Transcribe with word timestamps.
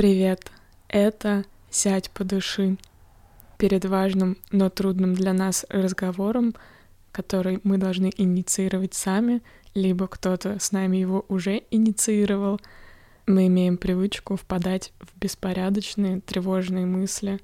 Привет! 0.00 0.50
Это 0.88 1.44
«Сядь 1.68 2.10
по 2.10 2.24
души». 2.24 2.78
Перед 3.58 3.84
важным, 3.84 4.38
но 4.50 4.70
трудным 4.70 5.12
для 5.12 5.34
нас 5.34 5.66
разговором, 5.68 6.54
который 7.12 7.60
мы 7.64 7.76
должны 7.76 8.10
инициировать 8.16 8.94
сами, 8.94 9.42
либо 9.74 10.08
кто-то 10.08 10.58
с 10.58 10.72
нами 10.72 10.96
его 10.96 11.26
уже 11.28 11.64
инициировал, 11.70 12.58
мы 13.26 13.48
имеем 13.48 13.76
привычку 13.76 14.36
впадать 14.36 14.94
в 15.00 15.20
беспорядочные, 15.20 16.22
тревожные 16.22 16.86
мысли, 16.86 17.38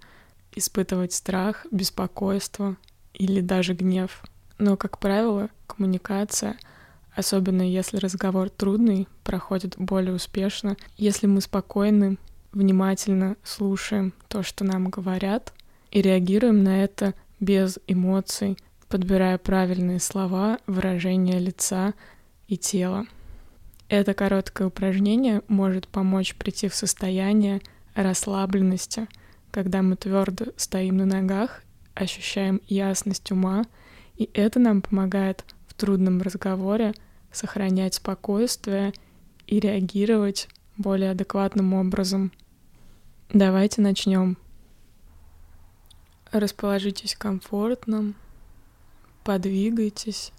испытывать 0.52 1.12
страх, 1.12 1.66
беспокойство 1.70 2.78
или 3.12 3.42
даже 3.42 3.74
гнев. 3.74 4.22
Но, 4.56 4.78
как 4.78 4.98
правило, 4.98 5.50
коммуникация— 5.66 6.56
особенно 7.14 7.62
если 7.62 7.96
разговор 7.96 8.50
трудный, 8.50 9.08
проходит 9.24 9.74
более 9.78 10.14
успешно, 10.14 10.76
если 10.98 11.26
мы 11.26 11.40
спокойны, 11.40 12.18
внимательно 12.56 13.36
слушаем 13.44 14.14
то, 14.28 14.42
что 14.42 14.64
нам 14.64 14.88
говорят, 14.88 15.52
и 15.90 16.00
реагируем 16.00 16.64
на 16.64 16.82
это 16.82 17.14
без 17.38 17.78
эмоций, 17.86 18.56
подбирая 18.88 19.36
правильные 19.38 20.00
слова, 20.00 20.58
выражения 20.66 21.38
лица 21.38 21.92
и 22.48 22.56
тела. 22.56 23.06
Это 23.88 24.14
короткое 24.14 24.68
упражнение 24.68 25.42
может 25.48 25.86
помочь 25.86 26.34
прийти 26.34 26.68
в 26.68 26.74
состояние 26.74 27.60
расслабленности, 27.94 29.06
когда 29.50 29.82
мы 29.82 29.96
твердо 29.96 30.46
стоим 30.56 30.96
на 30.96 31.04
ногах, 31.04 31.62
ощущаем 31.94 32.60
ясность 32.66 33.30
ума, 33.30 33.64
и 34.16 34.30
это 34.32 34.58
нам 34.58 34.80
помогает 34.80 35.44
в 35.68 35.74
трудном 35.74 36.22
разговоре 36.22 36.94
сохранять 37.30 37.94
спокойствие 37.94 38.94
и 39.46 39.60
реагировать 39.60 40.48
более 40.78 41.10
адекватным 41.10 41.74
образом. 41.74 42.32
Давайте 43.30 43.82
начнем. 43.82 44.38
Расположитесь 46.30 47.16
комфортно, 47.16 48.14
подвигайтесь, 49.24 50.32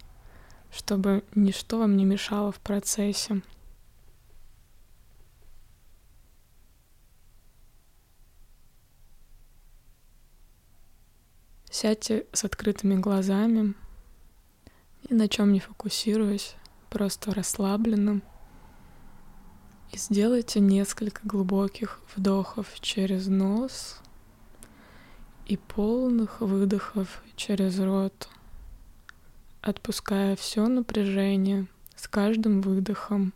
чтобы 0.70 1.22
ничто 1.34 1.78
вам 1.78 1.96
не 1.96 2.04
мешало 2.04 2.50
в 2.50 2.60
процессе. 2.60 3.42
Сядьте 11.70 12.26
с 12.32 12.44
открытыми 12.44 12.96
глазами 12.96 13.74
и 15.08 15.14
на 15.14 15.28
чем 15.28 15.52
не 15.52 15.60
фокусируясь, 15.60 16.56
просто 16.90 17.32
расслабленным. 17.34 18.22
И 19.92 19.96
сделайте 19.96 20.60
несколько 20.60 21.20
глубоких 21.24 22.00
вдохов 22.14 22.66
через 22.80 23.26
нос 23.26 24.00
и 25.46 25.56
полных 25.56 26.42
выдохов 26.42 27.22
через 27.36 27.78
рот, 27.80 28.28
отпуская 29.62 30.36
все 30.36 30.66
напряжение 30.66 31.66
с 31.96 32.06
каждым 32.06 32.60
выдохом. 32.60 33.32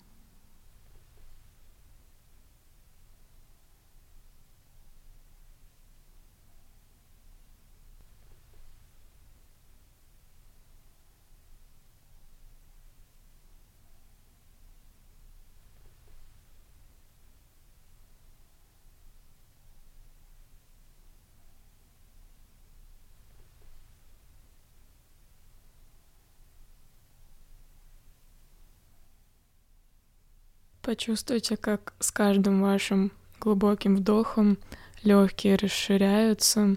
Почувствуйте, 30.93 31.57
как 31.57 31.95
с 32.01 32.11
каждым 32.11 32.61
вашим 32.61 33.13
глубоким 33.41 33.97
вдохом 33.97 34.59
легкие 35.03 35.57
расширяются, 35.57 36.77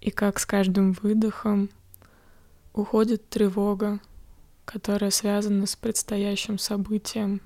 и 0.00 0.12
как 0.12 0.38
с 0.38 0.46
каждым 0.46 0.92
выдохом 0.92 1.68
уходит 2.72 3.28
тревога, 3.28 3.98
которая 4.64 5.10
связана 5.10 5.66
с 5.66 5.74
предстоящим 5.74 6.56
событием. 6.56 7.40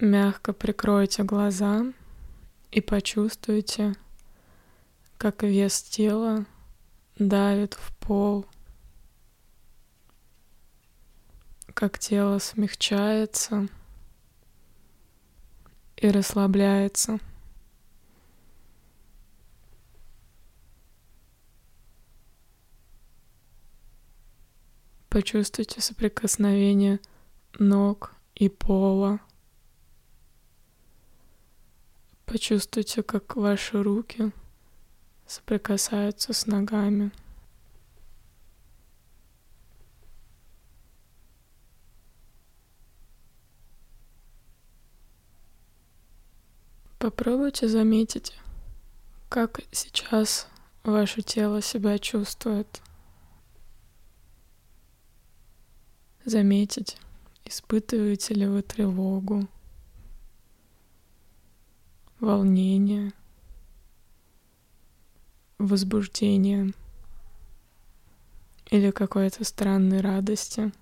Мягко 0.00 0.52
прикройте 0.52 1.22
глаза 1.22 1.84
и 2.72 2.80
почувствуйте, 2.80 3.94
как 5.22 5.44
вес 5.44 5.80
тела 5.84 6.46
давит 7.16 7.74
в 7.74 7.94
пол, 7.98 8.44
как 11.74 11.96
тело 12.00 12.40
смягчается 12.40 13.68
и 15.96 16.10
расслабляется. 16.10 17.20
Почувствуйте 25.08 25.80
соприкосновение 25.80 26.98
ног 27.60 28.12
и 28.34 28.48
пола. 28.48 29.20
Почувствуйте, 32.26 33.04
как 33.04 33.36
ваши 33.36 33.80
руки 33.80 34.32
соприкасаются 35.32 36.34
с 36.34 36.46
ногами. 36.46 37.10
Попробуйте 46.98 47.66
заметить, 47.66 48.38
как 49.30 49.60
сейчас 49.72 50.46
ваше 50.84 51.22
тело 51.22 51.62
себя 51.62 51.98
чувствует. 51.98 52.82
Заметить, 56.26 56.98
испытываете 57.46 58.34
ли 58.34 58.46
вы 58.46 58.60
тревогу, 58.60 59.48
волнение– 62.20 63.12
возбуждения 65.66 66.72
или 68.70 68.90
какой-то 68.90 69.44
странной 69.44 70.00
радости. 70.00 70.72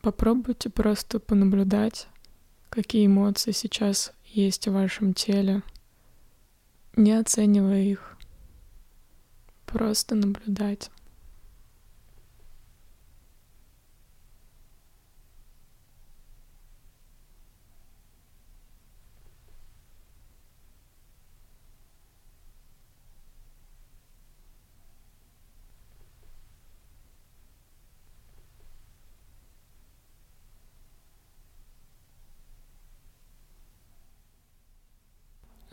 Попробуйте 0.00 0.68
просто 0.68 1.20
понаблюдать, 1.20 2.08
какие 2.70 3.06
эмоции 3.06 3.52
сейчас 3.52 4.12
есть 4.24 4.66
в 4.66 4.72
вашем 4.72 5.14
теле, 5.14 5.62
не 6.96 7.12
оценивая 7.12 7.82
их, 7.82 8.16
просто 9.64 10.16
наблюдать. 10.16 10.90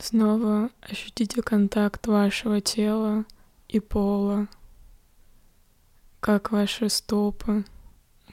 Снова 0.09 0.71
ощутите 0.81 1.43
контакт 1.43 2.07
вашего 2.07 2.61
тела 2.61 3.25
и 3.67 3.79
пола, 3.79 4.47
как 6.19 6.51
ваши 6.51 6.89
стопы, 6.89 7.63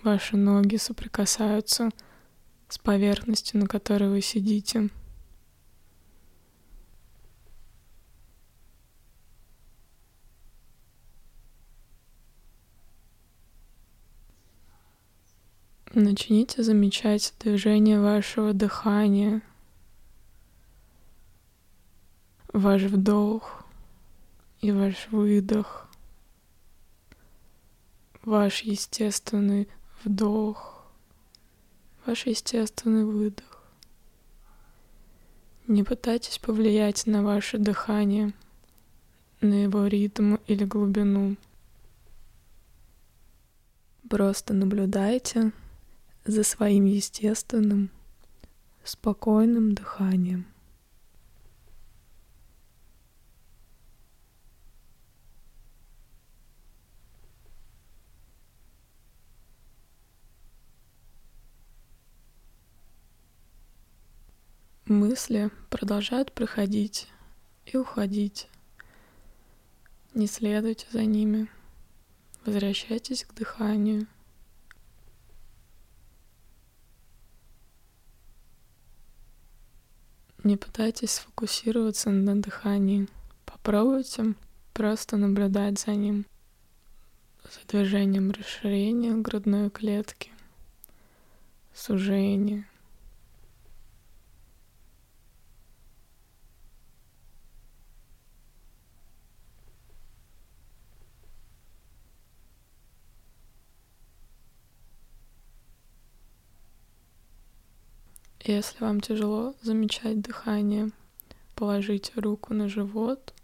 ваши 0.03 0.39
ноги 0.39 0.77
соприкасаются 0.77 1.91
с 2.71 2.79
поверхностью, 2.79 3.61
на 3.61 3.67
которой 3.67 4.09
вы 4.09 4.23
сидите. 4.23 4.89
Начните 15.93 16.63
замечать 16.63 17.35
движение 17.39 18.01
вашего 18.01 18.55
дыхания— 18.55 19.43
ваш 22.57 22.83
вдох 22.85 23.65
и 24.63 24.73
ваш 24.73 25.09
выдох, 25.11 25.89
ваш 28.25 28.63
естественный 28.63 29.69
вдох, 30.03 30.87
ваш 32.07 32.25
естественный 32.25 33.05
выдох. 33.05 33.63
Не 35.69 35.85
пытайтесь 35.85 36.39
повлиять 36.39 37.07
на 37.07 37.23
ваше 37.23 37.59
дыхание, 37.59 38.33
на 39.43 39.65
его 39.65 39.87
ритм 39.87 40.37
или 40.47 40.65
глубину. 40.65 41.37
Просто 44.09 44.55
наблюдайте 44.55 45.53
за 46.25 46.43
своим 46.43 46.87
естественным, 46.87 47.91
спокойным 48.83 49.75
дыханием. 49.75 50.47
Мысли 64.89 65.51
продолжают 65.69 66.31
приходить 66.31 67.09
и 67.65 67.77
уходить. 67.77 68.49
Не 70.15 70.29
следуйте 70.29 70.87
за 70.93 71.05
ними. 71.05 71.49
Возвращайтесь 72.45 73.25
к 73.25 73.35
дыханию. 73.35 74.07
Не 80.45 80.57
пытайтесь 80.57 81.15
сфокусироваться 81.15 82.11
на 82.11 82.41
дыхании. 82.41 83.09
Попробуйте 83.45 84.35
просто 84.73 85.17
наблюдать 85.17 85.81
за 85.81 85.97
ним, 85.97 86.27
за 87.43 87.67
движением 87.67 88.31
расширения 88.31 89.17
грудной 89.17 89.69
клетки, 89.69 90.31
сужения– 91.75 92.69
Если 108.49 108.79
вам 108.79 109.01
тяжело 109.01 109.57
замечать 109.61 110.21
дыхание, 110.21 110.91
положите 111.57 112.13
руку 112.15 112.55
на 112.55 112.69
живот. 112.69 113.35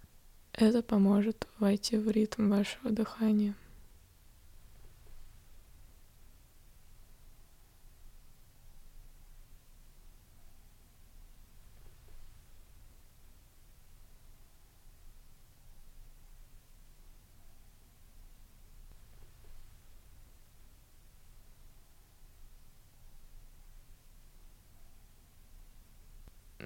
Это 0.52 0.80
поможет 0.80 1.48
войти 1.58 1.96
в 1.96 2.08
ритм 2.08 2.48
вашего 2.48 2.90
дыхания. 2.90 3.56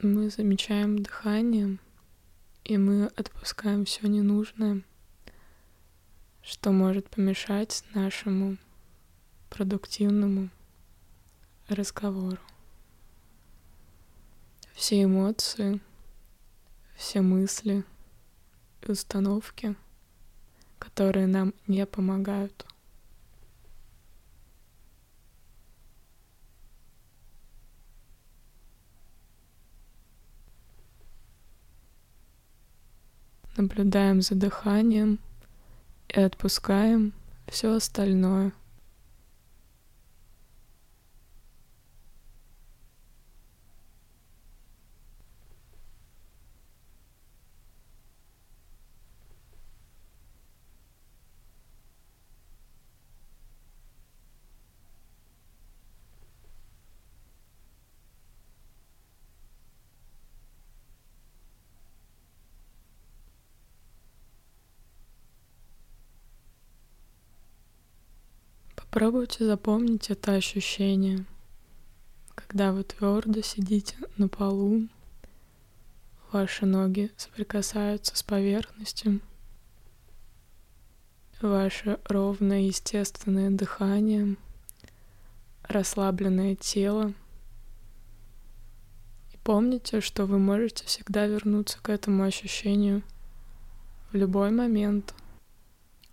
Мы 0.06 0.30
замечаем 0.30 1.02
дыхание, 1.02 1.78
и 2.64 2.78
мы 2.78 3.06
отпускаем 3.16 3.84
все 3.84 4.06
ненужное, 4.06 4.82
что 6.42 6.70
может 6.70 7.10
помешать 7.10 7.84
нашему 7.94 8.56
продуктивному 9.50 10.48
разговору. 11.68 12.38
Все 14.74 15.02
эмоции, 15.02 15.80
все 16.94 17.20
мысли 17.20 17.84
и 18.82 18.90
установки, 18.90 19.74
которые 20.78 21.26
нам 21.26 21.52
не 21.66 21.84
помогают— 21.84 22.66
наблюдаем 33.56 34.22
за 34.22 34.34
дыханием 34.34 35.18
и 36.08 36.20
отпускаем 36.20 37.12
все 37.48 37.74
остальное— 37.74 38.52
Попробуйте 68.96 69.44
запомнить 69.44 70.08
это 70.08 70.32
ощущение, 70.32 71.26
когда 72.34 72.72
вы 72.72 72.82
твердо 72.82 73.42
сидите 73.42 73.94
на 74.16 74.26
полу, 74.26 74.88
ваши 76.32 76.64
ноги 76.64 77.10
соприкасаются 77.18 78.16
с 78.16 78.22
поверхностью, 78.22 79.20
ваше 81.42 82.00
ровное 82.04 82.60
естественное 82.60 83.50
дыхание, 83.50 84.36
расслабленное 85.64 86.56
тело. 86.56 87.12
И 89.34 89.36
помните, 89.44 90.00
что 90.00 90.24
вы 90.24 90.38
можете 90.38 90.86
всегда 90.86 91.26
вернуться 91.26 91.78
к 91.82 91.90
этому 91.90 92.24
ощущению 92.24 93.02
в 94.10 94.16
любой 94.16 94.52
момент 94.52 95.12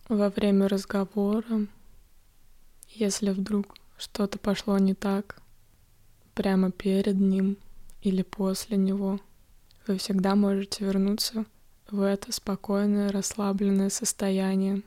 во 0.10 0.30
время 0.30 0.68
разговора, 0.68 1.66
если 2.96 3.32
вдруг 3.32 3.76
что-то 3.98 4.38
пошло 4.38 4.78
не 4.78 4.94
так, 4.94 5.42
прямо 6.36 6.72
перед 6.72 7.20
ним 7.20 7.58
или 8.02 8.22
после 8.22 8.78
него, 8.78 9.20
вы 9.88 9.98
всегда 9.98 10.36
можете 10.36 10.86
вернуться 10.86 11.46
в 11.90 12.02
это 12.02 12.32
спокойное, 12.32 13.12
расслабленное 13.12 13.90
состояние. 13.90 14.82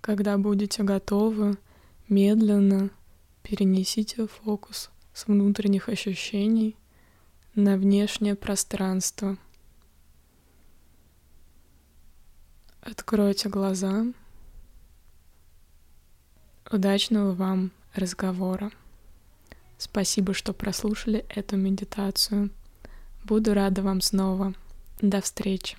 Когда 0.00 0.36
будете 0.36 0.82
готовы, 0.82 1.56
медленно 2.08 2.90
перенесите 3.42 4.26
фокус 4.26 4.90
с 5.14 5.26
внутренних 5.26 5.88
ощущений 5.88 6.76
на 7.54 7.76
внешнее 7.76 8.34
пространство— 8.34 9.38
Откройте 12.86 13.48
глаза. 13.48 14.04
Удачного 16.70 17.32
вам 17.32 17.70
разговора. 17.94 18.70
Спасибо, 19.78 20.34
что 20.34 20.52
прослушали 20.52 21.24
эту 21.30 21.56
медитацию. 21.56 22.50
Буду 23.24 23.54
рада 23.54 23.80
вам 23.80 24.02
снова. 24.02 24.52
До 25.00 25.22
встречи. 25.22 25.78